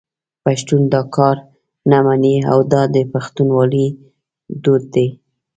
[0.45, 1.37] پښتون دا کار
[1.89, 3.87] نه مني او دا د پښتونولي
[4.63, 5.07] دود دی.